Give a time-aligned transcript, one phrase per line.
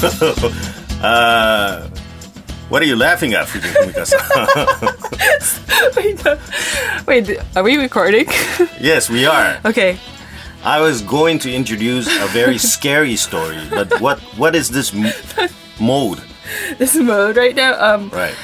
[1.02, 1.88] uh,
[2.70, 4.20] what are you laughing at, Fumika-san?
[7.06, 8.26] wait, wait, are we recording?
[8.80, 9.58] yes, we are.
[9.66, 9.98] okay.
[10.64, 15.12] I was going to introduce a very scary story, but what what is this m-
[15.80, 16.20] mode?
[16.78, 17.76] This mode right now.
[17.94, 18.34] Um, Right.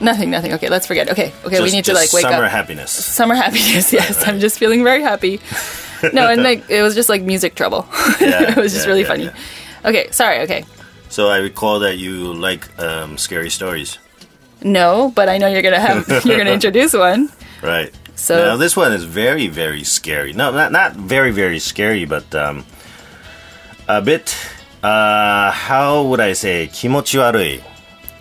[0.00, 0.52] nothing, nothing.
[0.54, 1.10] Okay, let's forget.
[1.10, 2.50] Okay, okay, we Just- need to like wake summer up.
[2.50, 2.90] happiness.
[2.92, 3.92] Summer happiness.
[3.92, 5.40] Yes, I'm just feeling very happy.
[6.12, 7.86] No, and like it was just like music trouble.
[8.20, 9.30] Yeah, it was just yeah, really yeah, funny.
[9.84, 10.40] Okay, sorry.
[10.40, 10.64] Okay.
[11.14, 14.00] So I recall that you like um, scary stories.
[14.64, 17.30] No, but I know you're gonna have you're gonna introduce one.
[17.62, 17.94] Right.
[18.16, 20.32] So now, this one is very very scary.
[20.32, 22.66] No, not not very very scary, but um,
[23.86, 24.34] a bit.
[24.82, 26.66] Uh, how would I say?
[26.66, 27.62] Kimochiwarui.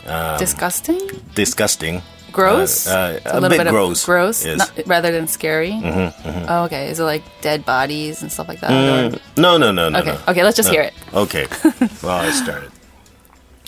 [0.05, 1.01] Um, disgusting.
[1.33, 2.03] Disgusting.
[2.31, 2.85] Gross.
[2.85, 2.93] Uh, uh,
[3.25, 4.05] a, a, little bit, bit gross.
[4.05, 4.57] gross, yes.
[4.59, 5.71] not, rather than scary.
[5.71, 6.45] Mm-hmm, mm-hmm.
[6.47, 6.91] Oh, okay.
[6.91, 8.69] Is it like dead bodies and stuff like that?
[8.69, 9.97] Mm, no, no, no, no.
[9.97, 10.13] Okay.
[10.13, 10.19] No.
[10.27, 10.43] Okay.
[10.43, 10.73] Let's just no.
[10.73, 10.93] hear it.
[11.13, 11.47] Okay.
[12.03, 12.71] well, I started.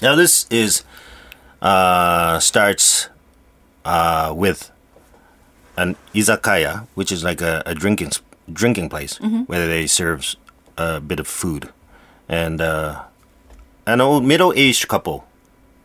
[0.01, 0.83] Now this is
[1.61, 3.09] uh, starts
[3.85, 4.71] uh, with
[5.77, 8.11] an izakaya, which is like a, a drinking
[8.51, 10.35] drinking place where they serve
[10.77, 11.69] a bit of food,
[12.27, 13.03] and uh,
[13.87, 15.25] an old middle aged couple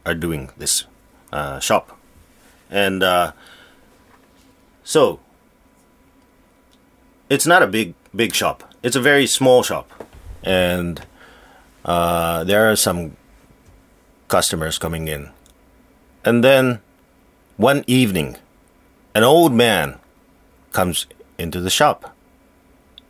[0.05, 0.85] are doing this
[1.33, 1.97] uh, shop,
[2.69, 3.33] and uh,
[4.83, 5.21] so
[7.29, 8.75] it's not a big big shop.
[8.83, 9.89] It's a very small shop,
[10.43, 11.01] and
[11.85, 13.17] uh, there are some
[14.31, 15.29] customers coming in.
[16.25, 16.81] And then
[17.59, 18.39] one evening,
[19.15, 19.99] an old man
[20.73, 22.17] comes into the shop,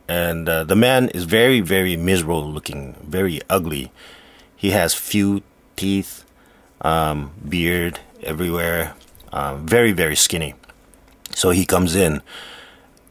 [0.09, 3.91] and uh, the man is very very miserable looking, very ugly.
[4.55, 5.41] He has few
[5.75, 6.25] teeth,
[6.81, 8.95] um, beard everywhere,
[9.31, 10.55] um, very very skinny.
[11.35, 12.21] So he comes in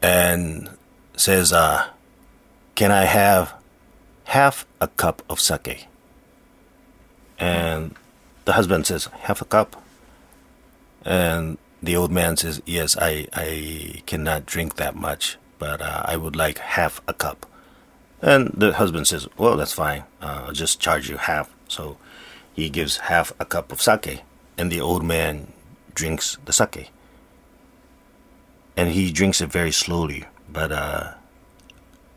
[0.01, 0.69] and
[1.15, 1.89] says, uh,
[2.75, 3.53] "Can I have
[4.25, 5.87] half a cup of sake?"
[7.39, 7.95] And
[8.51, 9.81] the husband says, "Half a cup."
[11.05, 16.17] And the old man says, "Yes, I I cannot drink that much, but uh, I
[16.17, 17.45] would like half a cup."
[18.21, 20.03] And the husband says, "Well, that's fine.
[20.21, 21.95] Uh, I'll just charge you half." So
[22.53, 24.19] he gives half a cup of sake,
[24.57, 25.53] and the old man
[25.95, 26.91] drinks the sake.
[28.75, 31.13] And he drinks it very slowly, but uh,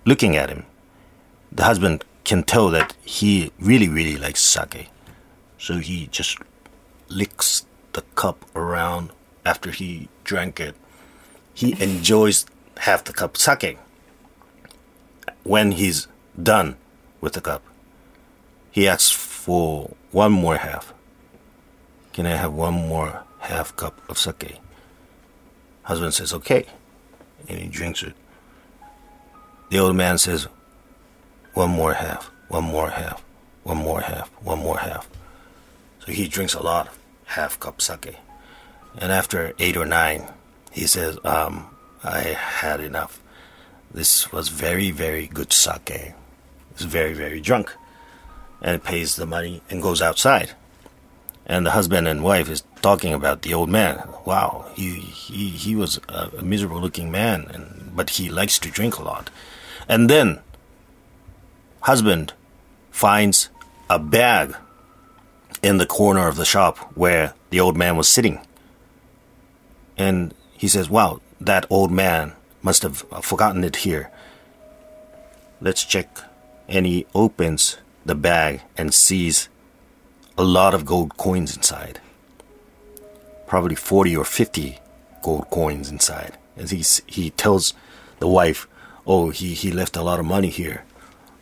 [0.04, 0.66] looking at him,
[1.52, 4.90] the husband can tell that he really, really likes sake.
[5.64, 6.36] So he just
[7.08, 7.64] licks
[7.94, 9.12] the cup around
[9.46, 10.74] after he drank it.
[11.54, 12.44] He enjoys
[12.76, 13.78] half the cup sake.
[15.42, 16.76] When he's done
[17.22, 17.62] with the cup,
[18.72, 20.92] he asks for one more half.
[22.12, 24.58] Can I have one more half cup of sake?
[25.84, 26.66] Husband says, okay.
[27.48, 28.12] And he drinks it.
[29.70, 30.46] The old man says,
[31.54, 33.24] one more half, one more half,
[33.62, 35.08] one more half, one more half.
[36.04, 36.88] So he drinks a lot
[37.24, 38.16] half cup sake.
[38.96, 40.28] And after eight or nine,
[40.70, 41.66] he says, um,
[42.02, 43.20] I had enough.
[43.90, 46.14] This was very, very good sake.
[46.76, 47.72] He's very, very drunk.
[48.60, 50.52] And pays the money and goes outside.
[51.46, 54.02] And the husband and wife is talking about the old man.
[54.24, 58.96] Wow, he he, he was a, miserable looking man, and but he likes to drink
[58.96, 59.28] a lot.
[59.86, 60.40] And then
[61.80, 62.32] husband
[62.90, 63.50] finds
[63.90, 64.56] a bag
[65.64, 68.38] in the corner of the shop where the old man was sitting.
[69.96, 74.10] And he says, Wow, that old man must have forgotten it here.
[75.62, 76.18] Let's check.
[76.68, 79.48] And he opens the bag and sees
[80.36, 81.98] a lot of gold coins inside.
[83.46, 84.78] Probably 40 or 50
[85.22, 86.36] gold coins inside.
[86.58, 87.72] And he, he tells
[88.18, 88.68] the wife,
[89.06, 90.84] Oh, he, he left a lot of money here.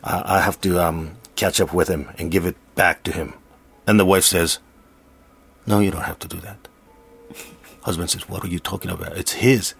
[0.01, 3.33] I, I have to um, catch up with him and give it back to him.
[3.85, 4.59] And the wife says,
[5.65, 6.67] No, you don't have to do that.
[7.81, 9.17] Husband says, What are you talking about?
[9.17, 9.73] It's his.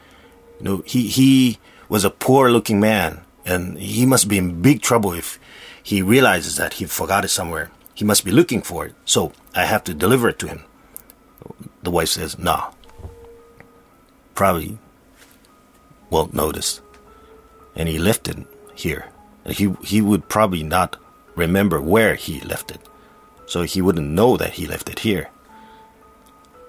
[0.60, 1.60] You know, he, he
[1.90, 5.40] was a poor looking man, and he must be in big trouble if
[5.82, 7.72] he realizes that he forgot it somewhere.
[7.94, 10.64] He must be looking for it, so I have to deliver it to him.
[11.84, 12.72] The wife says, Nah.
[14.36, 14.80] Probably
[16.10, 16.82] won't notice.
[17.76, 18.38] And he left it
[18.76, 19.10] here.
[19.48, 20.96] He, he would probably not
[21.36, 22.80] remember where he left it
[23.46, 25.30] so he wouldn't know that he left it here.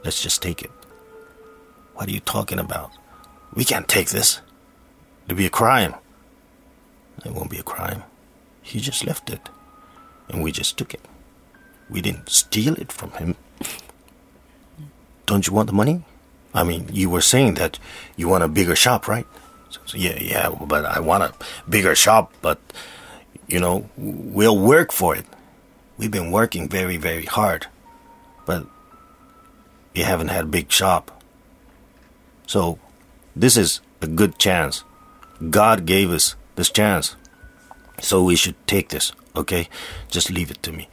[0.05, 0.71] Let's just take it.
[1.95, 2.91] What are you talking about?
[3.55, 4.41] We can't take this.
[5.27, 5.95] It'll be a crime.
[7.25, 8.03] It won't be a crime.
[8.63, 9.49] He just left it.
[10.29, 11.01] And we just took it.
[11.89, 13.37] We didn't steal it from him.
[15.27, 16.05] Don't you want the money?
[16.53, 17.79] I mean, you were saying that
[18.17, 19.27] you want a bigger shop, right?
[19.71, 21.33] So, so yeah, yeah, but I want a
[21.69, 22.59] bigger shop, but,
[23.49, 25.27] you know, we'll work for it.
[25.99, 27.67] We've been working very, very hard,
[28.47, 28.67] but
[29.95, 31.23] we haven't had a big shop.
[32.47, 32.79] So,
[33.35, 34.85] this is a good chance.
[35.51, 37.17] God gave us this chance.
[38.01, 39.69] So we should take this, okay?
[40.11, 40.89] Just leave it to me.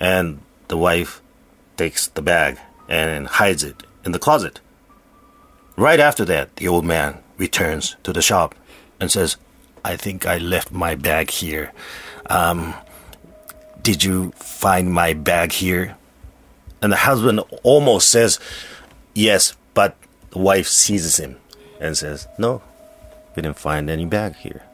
[0.00, 1.22] And the wife
[1.76, 2.58] takes the bag
[2.88, 4.60] and hides it in the closet.
[5.76, 8.54] Right after that, the old man returns to the shop
[8.98, 9.36] and says,
[9.84, 11.72] I think I left my bag here.
[12.30, 12.74] Um,
[13.86, 15.96] did you find my bag here?
[16.82, 18.40] And the husband almost says,
[19.14, 19.96] Yes, but
[20.30, 21.36] the wife seizes him
[21.78, 22.62] and says, No,
[23.36, 24.64] we didn't find any bag here.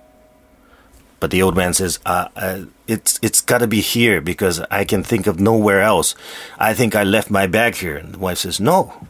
[1.20, 4.84] But the old man says, uh, uh, "It's it's got to be here because I
[4.84, 6.16] can think of nowhere else.
[6.58, 9.06] I think I left my bag here." And the wife says, "No.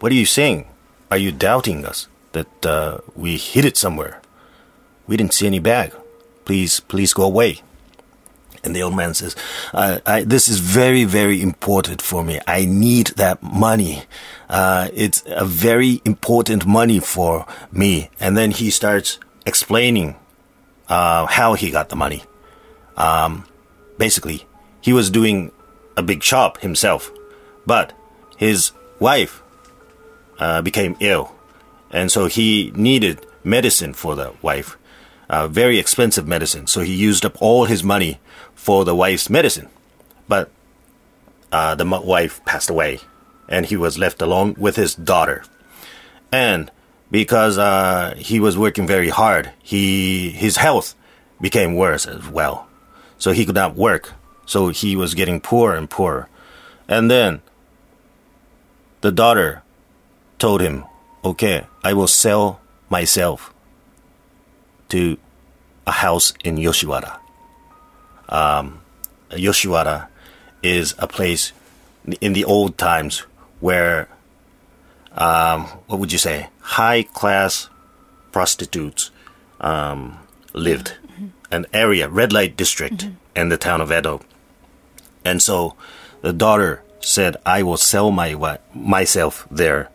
[0.00, 0.66] What are you saying?
[1.08, 4.20] Are you doubting us that uh, we hid it somewhere?
[5.06, 5.94] We didn't see any bag.
[6.44, 7.62] Please, please go away."
[8.62, 9.34] And the old man says,
[9.72, 12.40] I, "This is very, very important for me.
[12.46, 14.04] I need that money.
[14.48, 20.16] Uh, it's a very important money for me." And then he starts explaining
[20.88, 22.24] uh, how he got the money.
[22.96, 23.46] Um,
[23.96, 24.46] basically,
[24.80, 25.52] he was doing
[25.96, 27.10] a big shop himself,
[27.64, 27.92] but
[28.36, 29.42] his wife
[30.38, 31.32] uh, became ill,
[31.90, 34.76] and so he needed medicine for the wife,
[35.30, 36.66] uh, very expensive medicine.
[36.66, 38.18] So he used up all his money
[38.54, 39.68] for the wife's medicine,
[40.28, 40.50] but
[41.52, 42.98] uh, the wife passed away,
[43.48, 45.44] and he was left alone with his daughter,
[46.32, 46.70] and
[47.10, 49.52] because uh, he was working very hard.
[49.62, 50.94] He his health
[51.40, 52.68] became worse as well,
[53.16, 54.12] so he could not work.
[54.46, 56.28] So he was getting poorer and poorer,
[56.88, 57.40] and then
[59.00, 59.62] the daughter
[60.38, 60.84] told him,
[61.24, 63.54] "Okay, I will sell myself
[64.90, 65.18] to
[65.86, 67.18] a house in Yoshiwara."
[68.28, 68.80] Um,
[69.30, 70.08] Yoshiwara
[70.62, 71.52] is a place
[72.20, 73.20] in the old times
[73.60, 74.08] where
[75.12, 77.68] um, what would you say, high class
[78.32, 79.10] prostitutes
[79.60, 80.18] um,
[80.52, 81.28] lived, mm-hmm.
[81.50, 83.14] an area, red light district mm-hmm.
[83.36, 84.20] in the town of Edo.
[85.24, 85.74] And so
[86.22, 89.90] the daughter said, I will sell my myself there,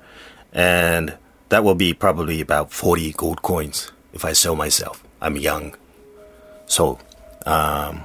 [0.51, 1.18] and
[1.50, 5.04] that will be probably about 40 gold coins if I sell myself.
[5.22, 5.76] I'm young.
[6.66, 6.98] So,
[7.46, 8.04] um,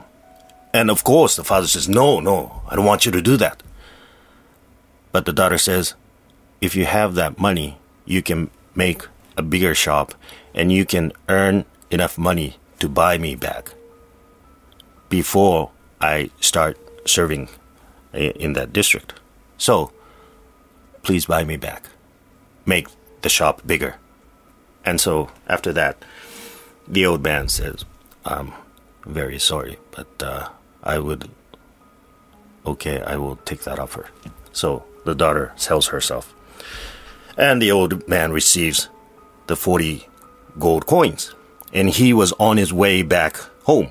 [0.74, 3.62] and of course, the father says, No, no, I don't want you to do that.
[5.12, 5.94] But the daughter says,
[6.60, 9.02] if you have that money, you can make
[9.36, 10.14] a bigger shop
[10.54, 13.72] and you can earn enough money to buy me back
[15.08, 15.70] before
[16.00, 16.78] I start
[17.08, 17.48] serving
[18.12, 19.14] in that district.
[19.58, 19.92] So,
[21.02, 21.84] please buy me back.
[22.66, 22.88] Make
[23.22, 23.96] the shop bigger.
[24.84, 26.02] And so, after that,
[26.88, 27.84] the old man says,
[28.24, 28.52] I'm
[29.04, 30.48] very sorry, but uh,
[30.82, 31.30] I would.
[32.66, 34.08] Okay, I will take that offer.
[34.52, 36.34] So, the daughter sells herself
[37.40, 38.90] and the old man receives
[39.46, 40.06] the 40
[40.58, 41.34] gold coins.
[41.72, 43.90] And he was on his way back home.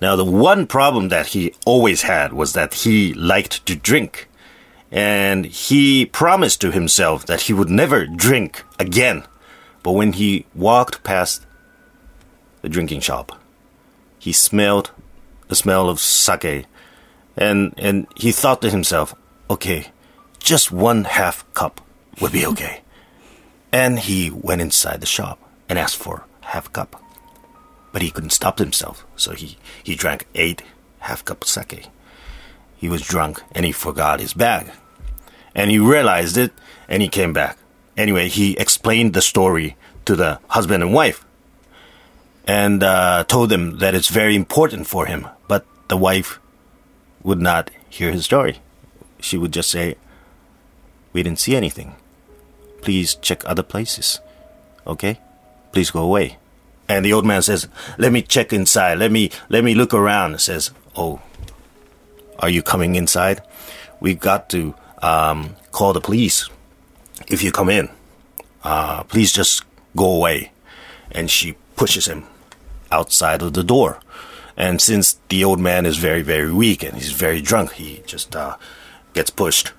[0.00, 4.28] Now, the one problem that he always had was that he liked to drink.
[4.92, 9.24] And he promised to himself that he would never drink again.
[9.82, 11.46] But when he walked past
[12.62, 13.32] the drinking shop,
[14.18, 14.90] he smelled
[15.48, 16.66] the smell of sake.
[17.36, 19.14] And, and he thought to himself,
[19.48, 19.86] okay,
[20.38, 21.80] just one half cup
[22.20, 22.82] would be okay.
[23.72, 27.02] And he went inside the shop and asked for half cup.
[27.92, 30.62] But he couldn't stop himself, so he, he drank eight
[31.00, 31.86] half cup sake.
[32.76, 34.70] He was drunk and he forgot his bag.
[35.54, 36.52] And he realized it
[36.88, 37.58] and he came back.
[38.00, 39.76] Anyway, he explained the story
[40.06, 41.22] to the husband and wife
[42.46, 45.28] and uh, told them that it's very important for him.
[45.48, 46.38] But the wife
[47.22, 48.60] would not hear his story.
[49.20, 49.96] She would just say,
[51.12, 51.94] We didn't see anything.
[52.80, 54.18] Please check other places.
[54.86, 55.20] Okay?
[55.72, 56.38] Please go away.
[56.88, 58.98] And the old man says, Let me check inside.
[58.98, 60.40] Let me let me look around.
[60.40, 61.20] Says, Oh,
[62.38, 63.42] are you coming inside?
[64.00, 66.48] We've got to um, call the police.
[67.30, 67.88] If you come in,
[68.64, 69.62] uh, please just
[69.96, 70.52] go away.
[71.12, 72.24] And she pushes him
[72.90, 74.00] outside of the door.
[74.56, 78.36] And since the old man is very, very weak and he's very drunk, he just
[78.36, 78.56] uh,
[79.14, 79.72] gets pushed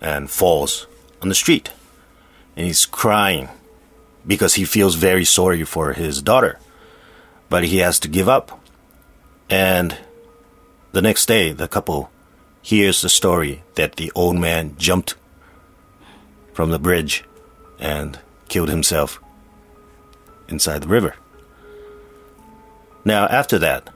[0.00, 0.86] and falls
[1.22, 1.70] on the street
[2.58, 3.48] and he's crying
[4.26, 6.58] because he feels very sorry for his daughter.
[7.48, 8.60] But he has to give up.
[9.48, 9.96] And
[10.90, 12.10] the next day, the couple
[12.60, 15.14] hears the story that the old man jumped
[16.58, 17.22] from the bridge
[17.78, 19.20] and killed himself
[20.48, 21.14] inside the river.
[23.04, 23.88] Now, after that,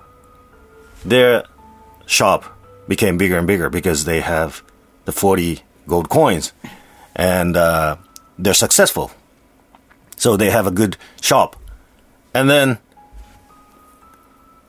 [1.04, 1.42] their
[2.07, 2.45] shop
[2.87, 4.62] became bigger and bigger because they have
[5.07, 6.52] the 40 gold coins
[7.16, 7.97] and uh,
[8.38, 9.11] they're successful.
[10.16, 11.57] So they have a good shop.
[12.33, 12.78] And then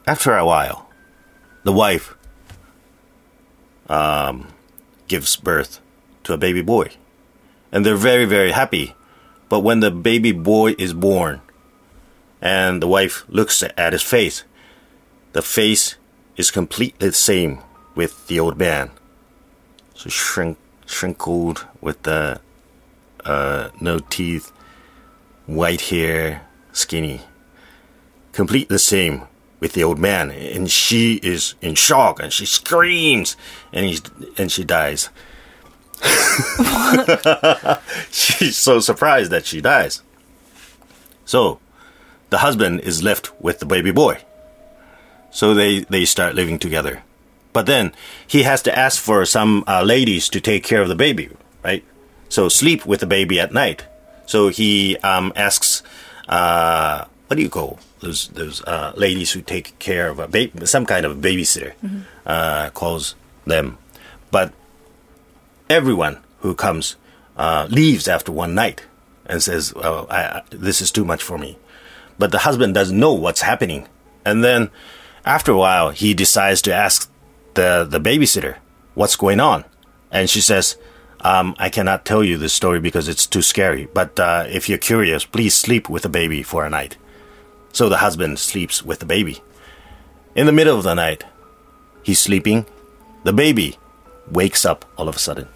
[0.07, 0.89] after a while,
[1.63, 2.15] the wife
[3.87, 4.47] um,
[5.07, 5.79] gives birth
[6.23, 6.89] to a baby boy.
[7.73, 8.95] And they're very, very happy.
[9.49, 11.41] But when the baby boy is born
[12.39, 14.43] and the wife looks at his face,
[15.33, 15.95] the face
[16.37, 17.59] is completely the same
[17.95, 18.91] with the old man.
[19.95, 22.39] So shrink, shrinkled with the
[23.25, 24.51] uh, no teeth,
[25.45, 27.21] white hair, skinny.
[28.33, 29.23] Complete the same
[29.59, 33.37] with the old man, and she is in shock, and she screams,
[33.71, 34.01] and he's
[34.37, 35.09] and she dies.
[38.11, 40.01] She's so surprised that she dies.
[41.25, 41.59] So,
[42.29, 44.19] the husband is left with the baby boy.
[45.31, 47.03] So they they start living together.
[47.53, 47.93] But then
[48.27, 51.29] he has to ask for some uh, ladies to take care of the baby,
[51.63, 51.83] right?
[52.29, 53.85] So sleep with the baby at night.
[54.25, 55.83] So he um, asks,
[56.27, 60.65] uh, what do you call those those uh, ladies who take care of a baby,
[60.65, 61.73] some kind of babysitter,
[62.25, 63.77] uh, calls them.
[64.31, 64.51] But
[65.69, 66.95] everyone who comes
[67.37, 68.83] uh, leaves after one night
[69.25, 71.57] and says, oh, I, I, "This is too much for me."
[72.19, 73.87] But the husband doesn't know what's happening,
[74.25, 74.69] and then
[75.25, 77.09] after a while, he decides to ask
[77.53, 78.57] the the babysitter
[78.93, 79.65] what's going on,
[80.11, 80.77] and she says.
[81.25, 83.87] Um, I cannot tell you this story because it's too scary.
[83.93, 86.97] But uh, if you're curious, please sleep with the baby for a night.
[87.71, 89.41] So the husband sleeps with the baby.
[90.35, 91.23] In the middle of the night,
[92.03, 92.65] he's sleeping.
[93.23, 93.77] The baby
[94.31, 95.47] wakes up all of a sudden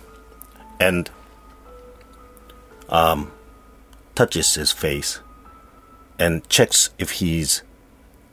[0.79, 1.09] and
[2.89, 3.31] um,
[4.15, 5.19] touches his face
[6.19, 7.63] and checks if he's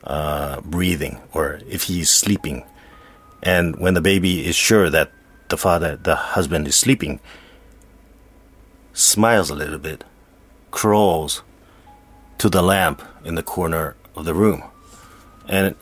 [0.03, 2.63] uh, breathing or if he's sleeping.
[3.43, 5.11] And when the baby is sure that
[5.49, 7.19] the father, the husband, is sleeping,
[8.93, 10.03] smiles a little bit,
[10.71, 11.43] crawls
[12.39, 14.63] to the lamp in the corner of the room,
[15.47, 15.75] and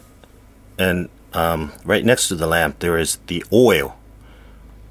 [0.78, 3.98] and um, right next to the lamp there is the oil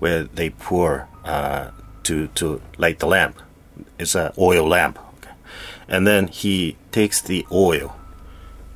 [0.02, 1.70] where they pour uh,
[2.02, 3.40] to to light the lamp.
[4.00, 5.30] It's an oil lamp, okay.
[5.86, 7.94] and then he takes the oil,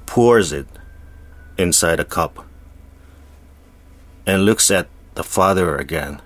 [0.07, 0.69] pours it
[1.59, 2.47] inside a cup,
[4.25, 6.23] and looks at the father again,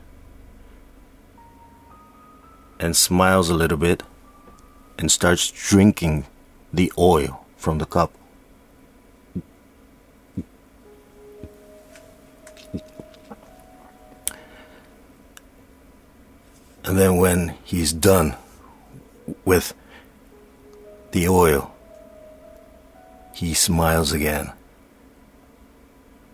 [2.78, 4.02] and smiles a little bit,
[4.98, 6.26] and starts drinking
[6.74, 8.12] the oil from the cup.
[16.84, 18.36] And then when he's done
[19.44, 19.74] with
[21.12, 21.74] the oil,
[23.34, 24.52] he smiles again.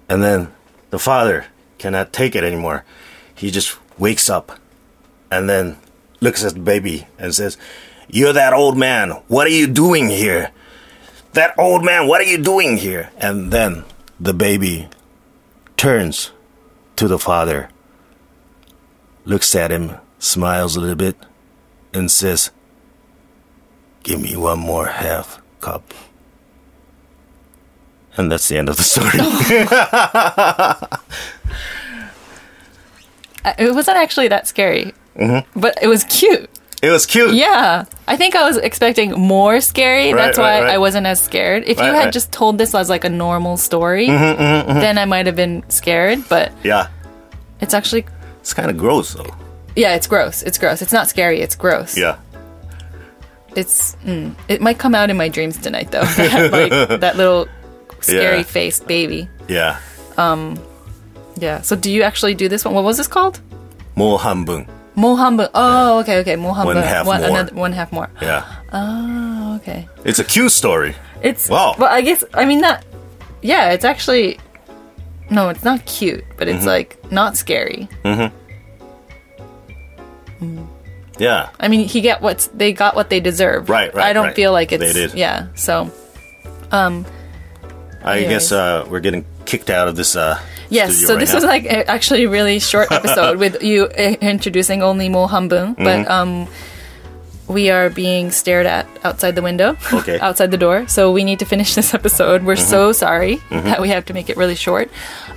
[0.08, 0.52] And then
[0.90, 1.46] the father
[1.78, 2.84] cannot take it anymore.
[3.34, 4.58] He just wakes up
[5.30, 5.78] and then
[6.20, 7.58] looks at the baby and says,
[8.08, 9.10] You're that old man.
[9.28, 10.52] What are you doing here?
[11.32, 13.10] That old man, what are you doing here?
[13.18, 13.84] And then
[14.18, 14.88] the baby
[15.76, 16.30] turns
[16.96, 17.68] to the father,
[19.26, 21.16] looks at him, smiles a little bit,
[21.94, 22.50] and says,
[24.02, 25.94] Give me one more half cup.
[28.16, 29.18] And that's the end of the story.
[33.58, 35.60] It wasn't actually that scary, Mm-hmm.
[35.60, 36.50] but it was cute.
[36.82, 37.32] it was cute.
[37.32, 40.12] Yeah, I think I was expecting more scary.
[40.12, 40.70] Right, That's why right.
[40.74, 41.62] I wasn't as scared.
[41.66, 42.12] If you had right.
[42.12, 46.24] just told this as like a normal story, Mm-hmm, then I might have been scared.
[46.28, 46.88] But Yeah.
[47.60, 48.04] it's actually,
[48.40, 49.32] It's kind of gross, though.
[49.76, 50.42] Yeah, it's gross.
[50.42, 50.80] It's gross.
[50.82, 51.40] It's not scary.
[51.40, 51.96] It's gross.
[51.96, 52.16] Yeah.
[53.54, 56.02] It's mm, it might come out in my dreams tonight though.
[56.16, 57.46] that, like that little
[58.00, 58.42] scary Yeah.
[58.42, 59.28] faced baby.
[59.48, 59.78] Yeah.
[60.18, 60.58] Um,
[61.36, 61.60] yeah.
[61.62, 62.74] So do you actually do this one?
[62.74, 63.40] What was this called?
[63.94, 64.66] Mou hanbun.
[64.94, 65.48] Mou hanbun.
[65.54, 66.36] Oh, okay, okay.
[66.36, 66.76] Mou hanbun.
[66.76, 67.30] One half one, more.
[67.30, 68.10] Another, one half more.
[68.20, 68.44] Yeah.
[68.72, 69.88] Oh, okay.
[70.04, 70.94] It's a cute story.
[71.22, 71.74] It's Wow.
[71.78, 72.84] Well, I guess I mean not.
[73.42, 74.38] Yeah, it's actually.
[75.30, 77.88] No, it's not cute, but it's like not scary.
[81.18, 81.48] Yeah.
[81.58, 83.68] I mean, he get what they got what they deserve.
[83.68, 84.36] Right, right, I don't right.
[84.36, 85.14] feel like it's They did.
[85.14, 85.48] yeah.
[85.54, 85.90] So
[86.72, 87.06] um
[88.04, 88.28] I Anyways.
[88.30, 90.14] guess uh, we're getting kicked out of this.
[90.14, 90.38] Uh,
[90.70, 91.34] yes, so right this now.
[91.36, 95.74] was like a- actually a really short episode with you uh, introducing only Mou Hanbun,
[95.74, 95.84] Mm-hmm.
[95.84, 96.46] but um.
[97.48, 100.16] We are being stared at outside the window, Okay.
[100.18, 100.24] Mm-hmm.
[100.26, 100.88] outside the door.
[100.88, 102.42] So we need to finish this episode.
[102.42, 104.90] We're so sorry that we have to make it really short.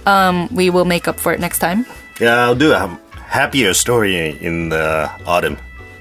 [0.07, 1.85] Um, we will make up for it next time.
[2.19, 2.97] Yeah, I'll do a
[3.29, 5.57] happier story in the autumn.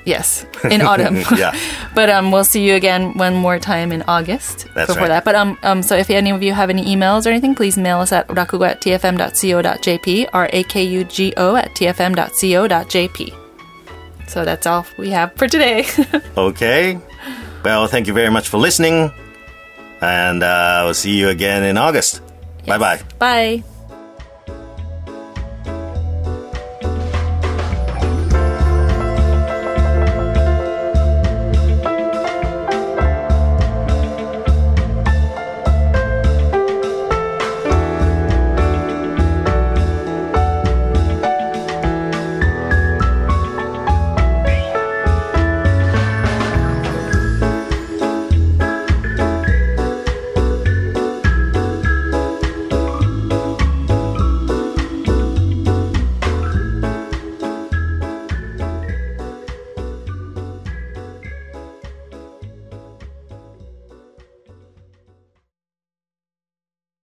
[0.08, 1.16] Yes, in autumn.
[1.36, 1.52] Yeah.
[1.94, 5.08] But um, we'll see you again one more time in August That's before right.
[5.08, 5.24] that.
[5.24, 7.98] But um, um, so if any of you have any emails or anything, please mail
[8.00, 13.34] us at rakugo at tfm.co.jp, r-a-k-u-g-o at tfm.co.jp.
[14.28, 15.84] So that's all we have for today.
[16.36, 16.98] Okay.
[17.64, 19.10] Well, thank you very much for listening.
[20.00, 22.22] And uh, we'll see you again in August.
[22.66, 23.00] Bye bye.
[23.18, 23.77] Bye.